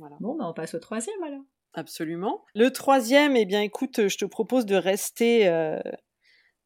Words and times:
Voilà. 0.00 0.16
Bon, 0.20 0.34
bah, 0.34 0.46
on 0.48 0.54
passe 0.54 0.74
au 0.74 0.78
troisième 0.78 1.22
alors. 1.22 1.42
Absolument. 1.74 2.44
Le 2.54 2.70
troisième, 2.70 3.36
eh 3.36 3.44
bien, 3.44 3.60
écoute, 3.60 4.08
je 4.08 4.18
te 4.18 4.24
propose 4.24 4.66
de 4.66 4.74
rester 4.74 5.46
euh, 5.46 5.78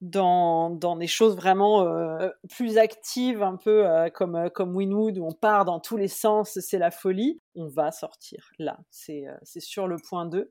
dans, 0.00 0.71
dans 0.71 0.96
des 0.96 1.07
choses 1.07 1.36
vraiment 1.36 1.82
euh, 1.82 2.30
plus 2.48 2.78
actives, 2.78 3.42
un 3.42 3.56
peu 3.56 3.86
euh, 3.86 4.08
comme, 4.08 4.36
euh, 4.36 4.48
comme 4.48 4.74
Winwood, 4.74 5.18
où 5.18 5.26
on 5.26 5.32
part 5.32 5.64
dans 5.64 5.80
tous 5.80 5.96
les 5.96 6.08
sens, 6.08 6.58
c'est 6.60 6.78
la 6.78 6.90
folie. 6.90 7.42
On 7.54 7.66
va 7.66 7.90
sortir 7.90 8.50
là, 8.58 8.78
c'est 8.90 9.26
euh, 9.26 9.35
c'est 9.42 9.60
sur 9.60 9.88
le 9.88 9.96
point 9.96 10.26
2. 10.26 10.38
Euh, 10.38 10.48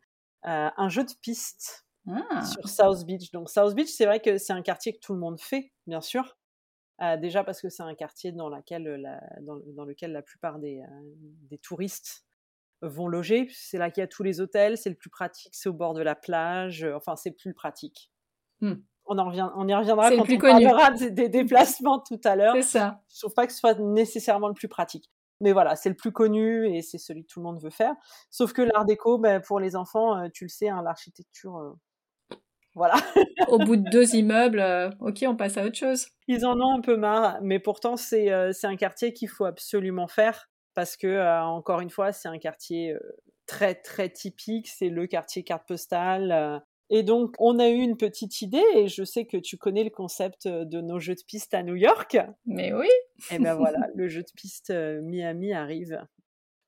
un 0.75 0.89
jeu 0.89 1.03
de 1.03 1.13
piste 1.21 1.85
Ah, 2.07 2.43
sur 2.45 2.67
South 2.67 3.05
Beach. 3.05 3.31
Donc 3.31 3.49
South 3.49 3.73
Beach, 3.75 3.89
c'est 3.89 4.05
vrai 4.05 4.19
que 4.19 4.37
c'est 4.37 4.53
un 4.53 4.61
quartier 4.61 4.93
que 4.93 4.99
tout 4.99 5.13
le 5.13 5.19
monde 5.19 5.39
fait, 5.39 5.71
bien 5.87 6.01
sûr. 6.01 6.37
Euh, 7.01 7.17
déjà 7.17 7.43
parce 7.43 7.61
que 7.61 7.69
c'est 7.69 7.83
un 7.83 7.95
quartier 7.95 8.31
dans, 8.31 8.49
laquelle 8.49 8.83
la, 8.83 9.19
dans, 9.41 9.57
dans 9.75 9.85
lequel 9.85 10.11
la 10.11 10.21
plupart 10.21 10.59
des, 10.59 10.79
euh, 10.81 11.01
des 11.49 11.57
touristes 11.57 12.25
vont 12.87 13.07
loger. 13.07 13.47
C'est 13.51 13.77
là 13.77 13.89
qu'il 13.89 14.01
y 14.01 14.03
a 14.03 14.07
tous 14.07 14.23
les 14.23 14.39
hôtels, 14.41 14.77
c'est 14.77 14.89
le 14.89 14.95
plus 14.95 15.09
pratique, 15.09 15.49
c'est 15.53 15.69
au 15.69 15.73
bord 15.73 15.93
de 15.93 16.01
la 16.01 16.15
plage. 16.15 16.83
euh, 16.83 16.95
Enfin, 16.95 17.15
c'est 17.15 17.31
plus 17.31 17.53
pratique. 17.53 18.11
Hmm. 18.61 18.75
On, 19.05 19.17
en 19.17 19.25
revient, 19.25 19.49
on 19.55 19.67
y 19.67 19.73
reviendra 19.73 20.11
quand 20.11 20.23
plus 20.23 20.35
on 20.35 20.39
parlera 20.39 20.91
des, 20.91 21.11
des 21.11 21.29
déplacements 21.29 21.99
tout 21.99 22.21
à 22.23 22.35
l'heure. 22.35 22.55
c'est 22.55 22.61
ça. 22.61 23.01
Je 23.13 23.19
trouve 23.19 23.33
pas 23.33 23.47
que 23.47 23.53
ce 23.53 23.59
soit 23.59 23.77
nécessairement 23.79 24.47
le 24.47 24.53
plus 24.53 24.69
pratique. 24.69 25.09
Mais 25.41 25.51
voilà, 25.51 25.75
c'est 25.75 25.89
le 25.89 25.95
plus 25.95 26.11
connu 26.13 26.73
et 26.73 26.81
c'est 26.81 26.97
celui 26.97 27.23
que 27.23 27.27
tout 27.33 27.39
le 27.39 27.43
monde 27.45 27.61
veut 27.61 27.69
faire. 27.69 27.93
Sauf 28.29 28.53
que 28.53 28.61
l'art 28.61 28.85
déco, 28.85 29.17
ben, 29.17 29.41
pour 29.41 29.59
les 29.59 29.75
enfants, 29.75 30.17
euh, 30.17 30.27
tu 30.33 30.45
le 30.45 30.49
sais, 30.49 30.69
hein, 30.69 30.81
l'architecture, 30.83 31.57
euh, 31.57 31.73
voilà. 32.75 32.95
Au 33.49 33.57
bout 33.59 33.75
de 33.75 33.89
deux 33.89 34.15
immeubles, 34.15 34.59
euh, 34.59 34.89
ok, 34.99 35.23
on 35.27 35.35
passe 35.35 35.57
à 35.57 35.65
autre 35.65 35.77
chose. 35.77 36.07
Ils 36.27 36.45
en 36.45 36.59
ont 36.59 36.77
un 36.77 36.81
peu 36.81 36.95
marre, 36.97 37.39
mais 37.41 37.59
pourtant 37.59 37.97
c'est 37.97 38.31
euh, 38.31 38.51
c'est 38.53 38.67
un 38.67 38.75
quartier 38.75 39.13
qu'il 39.13 39.29
faut 39.29 39.45
absolument 39.45 40.07
faire 40.07 40.49
parce 40.73 40.97
que 40.97 41.07
euh, 41.07 41.41
encore 41.43 41.81
une 41.81 41.89
fois 41.89 42.11
c'est 42.11 42.27
un 42.27 42.37
quartier 42.37 42.93
euh, 42.93 42.99
très 43.45 43.75
très 43.75 44.09
typique, 44.09 44.67
c'est 44.67 44.89
le 44.89 45.07
quartier 45.07 45.43
carte 45.43 45.67
postale. 45.67 46.31
euh. 46.31 46.59
et 46.89 47.03
donc 47.03 47.35
on 47.39 47.59
a 47.59 47.69
eu 47.69 47.79
une 47.79 47.97
petite 47.97 48.41
idée 48.41 48.63
et 48.75 48.87
je 48.87 49.03
sais 49.03 49.25
que 49.25 49.37
tu 49.37 49.57
connais 49.57 49.83
le 49.83 49.89
concept 49.89 50.47
de 50.47 50.81
nos 50.81 50.99
jeux 50.99 51.15
de 51.15 51.23
piste 51.27 51.53
à 51.53 51.63
New 51.63 51.75
York. 51.75 52.17
Mais 52.45 52.73
oui, 52.73 52.89
Et 53.31 53.39
ben 53.39 53.55
voilà, 53.55 53.79
le 53.95 54.07
jeu 54.07 54.21
de 54.21 54.31
piste 54.35 54.71
Miami 54.71 55.53
arrive 55.53 55.99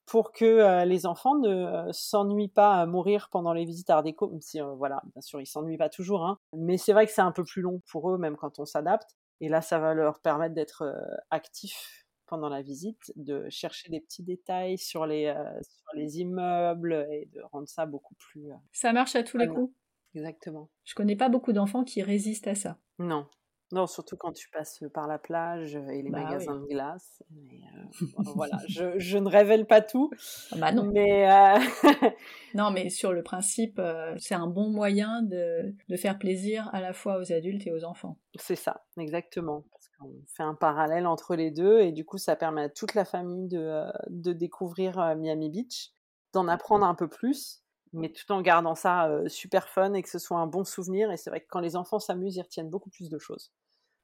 pour 0.05 0.31
que 0.31 0.83
les 0.85 1.07
enfants 1.07 1.35
ne 1.39 1.91
s'ennuient 1.91 2.47
pas 2.47 2.75
à 2.75 2.85
mourir 2.85 3.29
pendant 3.31 3.53
les 3.53 3.65
visites 3.65 3.89
Art 3.89 4.03
déco, 4.03 4.29
même 4.29 4.41
si, 4.41 4.59
voilà, 4.77 5.01
bien 5.13 5.21
sûr, 5.21 5.41
ils 5.41 5.47
s'ennuient 5.47 5.79
pas 5.79 5.89
toujours, 5.89 6.23
hein. 6.23 6.37
mais 6.53 6.77
c'est 6.77 6.93
vrai 6.93 7.07
que 7.07 7.11
c'est 7.11 7.23
un 7.23 7.31
peu 7.31 7.43
plus 7.43 7.63
long 7.63 7.81
pour 7.89 8.11
eux, 8.11 8.19
même 8.19 8.35
quand 8.35 8.59
on 8.59 8.65
s'adapte, 8.65 9.15
et 9.41 9.49
là, 9.49 9.61
ça 9.61 9.79
va 9.79 9.95
leur 9.95 10.19
permettre 10.19 10.53
d'être 10.53 10.83
actifs 11.31 12.04
pendant 12.25 12.49
la 12.49 12.61
visite, 12.61 13.11
de 13.15 13.47
chercher 13.49 13.89
des 13.89 13.99
petits 13.99 14.23
détails 14.23 14.77
sur 14.77 15.05
les, 15.05 15.25
euh, 15.25 15.61
sur 15.61 15.95
les 15.95 16.19
immeubles, 16.19 17.07
et 17.11 17.27
de 17.33 17.41
rendre 17.51 17.67
ça 17.67 17.85
beaucoup 17.85 18.15
plus... 18.15 18.51
euh, 18.51 18.55
ça 18.71 18.93
marche 18.93 19.15
à 19.15 19.23
tous 19.23 19.37
les 19.37 19.47
coups? 19.47 19.73
Exactement. 20.13 20.69
Je 20.85 20.95
connais 20.95 21.15
pas 21.15 21.29
beaucoup 21.29 21.53
d'enfants 21.53 21.83
qui 21.83 22.01
résistent 22.01 22.47
à 22.47 22.55
ça. 22.55 22.77
Non. 22.99 23.27
Non, 23.71 23.87
surtout 23.87 24.15
quand 24.15 24.31
tu 24.31 24.49
passes 24.49 24.83
par 24.93 25.07
la 25.07 25.17
plage 25.17 25.75
et 25.75 26.01
les 26.01 26.09
Bah 26.11 26.23
magasins 26.23 26.53
oui. 26.55 26.61
de 26.61 26.73
glace. 26.73 27.23
Mais, 27.31 27.59
euh, 27.77 28.05
voilà, 28.35 28.57
je, 28.69 28.97
je 28.99 29.17
ne 29.17 29.27
révèle 29.27 29.65
pas 29.65 29.81
tout, 29.81 30.11
Ah 30.51 30.57
Bah 30.57 30.71
non. 30.71 30.85
mais 30.93 31.29
euh, 31.29 31.57
Non, 32.53 32.71
mais 32.71 32.89
sur 32.89 33.11
le 33.11 33.23
principe, 33.23 33.79
euh, 33.79 34.13
c'est 34.17 34.35
un 34.35 34.47
bon 34.47 34.69
moyen 34.69 35.23
de, 35.23 35.73
de 35.89 35.95
faire 35.97 36.17
plaisir 36.19 36.69
à 36.73 36.79
la 36.81 36.93
fois 36.93 37.17
aux 37.19 37.31
adultes 37.33 37.65
et 37.67 37.71
aux 37.71 37.83
enfants. 37.83 38.17
c'est 38.37 38.55
ça, 38.55 38.85
exactement. 38.97 39.65
Parce 39.71 39.89
qu'on 39.99 40.13
fait 40.27 40.43
un 40.43 40.55
parallèle 40.55 41.07
entre 41.07 41.35
les 41.35 41.51
deux 41.51 41.79
et 41.81 41.91
du 41.91 42.05
coup, 42.05 42.17
ça 42.17 42.35
permet 42.35 42.61
à 42.63 42.69
toute 42.69 42.93
la 42.93 43.03
famille 43.03 43.47
de, 43.47 43.85
de 44.09 44.31
découvrir 44.31 45.15
Miami 45.17 45.49
Beach, 45.49 45.91
d'en 46.33 46.47
apprendre 46.47 46.85
un 46.85 46.95
peu 46.95 47.07
plus, 47.09 47.63
mais 48.01 48.09
tout 48.09 48.31
en 48.31 48.41
gardant 48.41 48.75
ça 48.75 49.07
euh, 49.09 49.27
super 49.27 49.67
fun 49.69 49.93
et 49.93 50.01
que 50.01 50.09
ce 50.09 50.19
soit 50.19 50.37
un 50.37 50.47
bon 50.47 50.63
souvenir. 50.63 51.11
Et 51.11 51.17
c'est 51.17 51.29
vrai 51.29 51.41
que 51.41 51.47
quand 51.49 51.59
les 51.59 51.75
enfants 51.75 51.99
s'amusent, 51.99 52.35
ils 52.35 52.41
retiennent 52.41 52.69
beaucoup 52.69 52.89
plus 52.89 53.09
de 53.09 53.17
choses. 53.17 53.51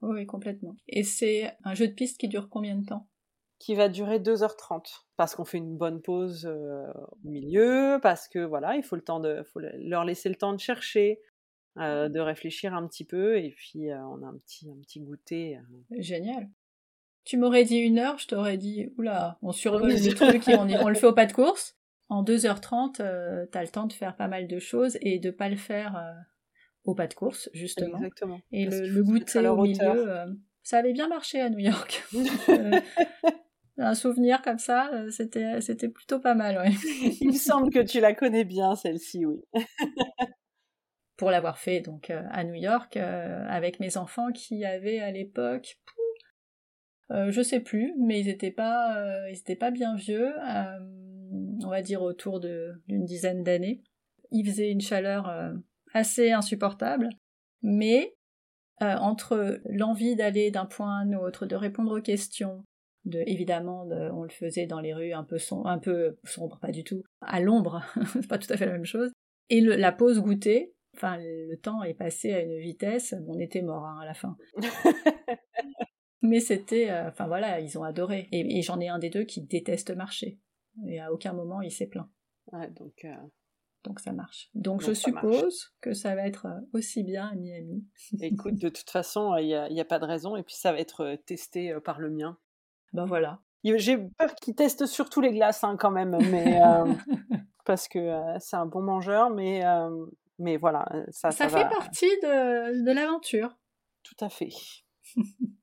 Oui, 0.02 0.26
complètement. 0.26 0.76
Et 0.88 1.04
c'est 1.04 1.56
un 1.64 1.74
jeu 1.76 1.88
de 1.88 1.94
piste 1.94 2.20
qui 2.20 2.28
dure 2.28 2.50
combien 2.50 2.76
de 2.76 2.86
temps? 2.86 3.08
Qui 3.60 3.76
va 3.76 3.90
durer 3.90 4.20
2h30 4.20 5.06
parce 5.18 5.36
qu'on 5.36 5.46
fait 5.46 5.60
une 5.60 5.78
bonne 5.78 6.02
pause 6.02 6.46
euh, 6.48 6.88
au 7.24 7.30
milieu, 7.30 8.00
parce 8.02 8.28
que 8.28 8.40
voilà, 8.40 8.76
il 8.76 8.84
faut 8.84 8.96
le 8.96 9.04
temps 9.04 9.20
de 9.20 9.44
faut 9.44 9.60
le- 9.60 9.72
leur 9.78 10.04
laisser 10.04 10.30
le 10.30 10.36
temps 10.36 10.54
de 10.54 10.60
chercher, 10.60 11.22
euh, 11.78 12.10
de 12.10 12.20
réfléchir 12.20 12.74
un 12.74 12.88
petit 12.88 13.06
peu 13.06 13.38
et 13.38 13.52
puis 13.52 13.90
on 13.94 14.24
a 14.24 14.28
un 14.28 14.38
petit 14.40 14.68
un 14.72 14.82
petit 14.82 15.00
goûter. 15.02 15.58
euh. 15.58 16.02
Génial. 16.02 16.50
Tu 17.24 17.38
m'aurais 17.38 17.64
dit 17.66 17.78
une 17.78 18.00
heure, 18.00 18.18
je 18.18 18.28
t'aurais 18.28 18.58
dit, 18.58 18.92
oula, 18.98 19.38
on 19.44 19.52
survole 19.52 19.92
le 19.92 20.14
truc 20.16 20.48
et 20.50 20.56
on, 20.56 20.68
y- 20.68 20.76
on 20.78 20.90
le 20.90 20.96
fait 20.96 21.06
au 21.06 21.14
pas 21.14 21.28
de 21.28 21.34
course. 21.34 21.78
En 22.12 22.24
2h30, 22.24 23.00
euh, 23.00 23.46
t'as 23.54 23.62
le 23.62 23.70
temps 23.70 23.88
de 23.88 23.94
faire 23.94 24.18
pas 24.18 24.28
mal 24.28 24.46
de 24.46 24.60
choses 24.60 24.98
et 25.00 25.18
de 25.18 25.32
pas 25.32 25.48
le 25.48 25.56
faire 25.56 25.96
euh, 25.96 26.12
au 26.84 26.94
pas 26.94 27.08
de 27.08 27.14
course, 27.14 27.50
justement. 27.54 27.96
Exactement. 27.96 28.42
Et 28.52 28.66
le, 28.66 29.02
goûter 29.02 29.40
au 29.48 29.58
hauteur. 29.58 29.96
milieu, 29.96 30.12
euh, 30.12 30.26
ça 30.62 30.80
avait 30.80 30.92
bien 30.92 31.08
marché 31.08 31.40
à 31.40 31.50
New 31.50 31.60
York. 31.60 32.04
Euh, 33.80 33.88
un 33.88 33.96
souvenir 33.96 34.42
comme 34.42 34.60
ça, 34.60 34.92
c'était 35.10 35.62
c'était 35.62 35.88
plutôt 35.88 36.20
pas 36.20 36.36
mal, 36.36 36.58
ouais. 36.58 36.72
Il 37.22 37.30
me 37.30 37.34
semble 37.34 37.72
que 37.72 37.80
tu 37.80 38.02
la 38.02 38.14
connais 38.14 38.44
bien 38.44 38.76
celle-ci, 38.76 39.26
oui. 39.26 39.40
Pour 41.18 41.32
l'avoir 41.32 41.58
fait 41.58 41.80
donc 41.80 42.10
à 42.12 42.44
New 42.44 42.56
York 42.56 42.98
avec 42.98 43.80
mes 43.80 43.96
enfants 43.96 44.34
qui 44.34 44.66
avaient 44.66 45.00
à 45.00 45.12
l'époque, 45.12 45.80
euh, 47.12 47.30
je 47.30 47.42
sais 47.42 47.60
plus, 47.60 47.94
mais 48.00 48.22
ils 48.22 48.30
étaient 48.30 48.52
pas 48.52 48.98
euh, 48.98 49.30
ils 49.30 49.38
étaient 49.38 49.56
pas 49.56 49.72
bien 49.72 49.96
vieux, 49.96 50.34
euh, 50.50 50.80
on 51.66 51.70
va 51.70 51.82
dire 51.82 52.02
autour 52.02 52.40
d'une 52.40 53.06
dizaine 53.06 53.44
d'années. 53.44 53.82
Il 54.32 54.46
faisait 54.50 54.72
une 54.72 54.82
chaleur 54.82 55.28
euh, 55.30 55.54
assez 55.94 56.32
insupportable, 56.32 57.10
mais 57.62 58.14
euh, 58.82 58.96
entre 58.96 59.60
l'envie 59.66 60.16
d'aller 60.16 60.52
d'un 60.52 60.66
point 60.66 60.90
à 60.98 61.02
un 61.02 61.14
autre, 61.14 61.46
de 61.46 61.56
répondre 61.56 61.98
aux 61.98 62.02
questions, 62.02 62.64
de 63.06 63.24
évidemment 63.28 63.86
de- 63.86 64.10
on 64.12 64.24
le 64.24 64.30
faisait 64.30 64.66
dans 64.68 64.80
les 64.80 64.94
rues 64.94 65.14
un 65.14 65.24
peu 65.24 65.38
som- 65.38 65.66
un 65.66 65.78
peu 65.80 66.18
sombre, 66.24 66.60
pas 66.62 66.72
du 66.72 66.84
tout, 66.84 67.04
à 67.22 67.40
l'ombre, 67.42 67.82
c'est 68.14 68.28
pas 68.28 68.38
tout 68.38 68.52
à 68.52 68.58
fait 68.58 68.66
la 68.66 68.72
même 68.74 68.86
chose, 68.86 69.12
et 69.50 69.62
le- 69.62 69.76
la 69.76 69.92
pause 69.92 70.20
goûter. 70.20 70.74
Enfin, 70.96 71.18
le 71.20 71.56
temps 71.56 71.84
est 71.84 71.94
passé 71.94 72.34
à 72.34 72.42
une 72.42 72.58
vitesse, 72.60 73.16
on 73.28 73.40
était 73.40 73.62
mort 73.62 73.86
hein, 73.86 74.00
à 74.02 74.06
la 74.06 74.14
fin. 74.14 74.36
Mais 76.22 76.40
c'était, 76.40 76.90
euh, 76.92 77.08
enfin 77.10 77.28
voilà, 77.28 77.60
ils 77.60 77.78
ont 77.80 77.84
adoré. 77.84 78.28
Et, 78.32 78.58
et 78.58 78.62
j'en 78.62 78.80
ai 78.80 78.88
un 78.90 79.00
des 79.00 79.10
deux 79.10 79.24
qui 79.24 79.42
déteste 79.42 79.92
marcher. 79.96 80.38
Et 80.88 81.00
à 81.00 81.12
aucun 81.12 81.34
moment 81.34 81.62
il 81.62 81.72
s'est 81.72 81.88
plaint. 81.88 82.08
Ouais, 82.52 82.70
donc 82.72 83.06
euh, 83.06 83.14
Donc 83.84 84.00
ça 84.00 84.12
marche. 84.14 84.50
Donc, 84.54 84.64
Donc 84.64 84.82
je 84.82 84.88
marche. 84.88 85.00
suppose 85.00 85.74
que 85.82 85.94
ça 85.94 86.16
va 86.16 86.28
être 86.28 86.46
euh, 86.48 86.60
aussi 86.74 87.04
bien 87.04 87.28
à 87.30 87.36
Miami. 87.36 87.86
écoute, 88.22 88.56
de 88.56 88.70
toute 88.70 88.90
façon, 88.90 89.36
il 89.38 89.48
n'y 89.48 89.82
a, 89.82 89.86
pas 89.86 90.00
de 90.00 90.06
raison 90.06 90.36
et 90.36 90.44
puis 90.44 90.56
ça 90.56 90.72
va 90.72 90.80
être 90.80 91.02
euh, 91.02 91.16
testé 91.18 91.72
euh, 91.72 91.80
par 91.80 92.00
le 92.00 92.10
mien. 92.10 92.38
Ben 92.94 93.06
voilà. 93.06 93.40
Il- 93.64 93.78
J'ai 93.78 93.98
peur 93.98 94.34
qu'il 94.36 94.56
teste 94.56 94.86
surtout 94.86 95.22
les 95.22 95.32
glaces 95.32 95.64
hein, 95.64 95.78
quand 95.78 95.92
même, 95.92 96.18
mais 96.32 96.62
euh, 96.62 96.94
parce 97.66 97.88
que 97.88 98.00
euh, 98.00 98.38
c'est 98.40 98.56
un 98.56 98.66
bon 98.66 98.82
mangeur, 98.82 99.30
mais 99.30 99.66
euh, 99.66 100.06
mais 100.40 100.58
voilà, 100.58 100.86
euh, 100.94 101.06
ça 101.12 101.30
ça 101.32 101.48
ça 101.48 101.50
fait 101.58 101.64
va- 101.64 101.70
partie 101.70 102.10
de, 102.24 102.84
de 102.84 102.92
l'aventure. 102.92 103.56
Tout 104.04 104.16
à 104.26 104.30
fait. 104.30 104.50